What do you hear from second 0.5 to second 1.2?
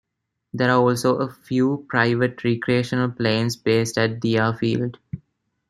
There are also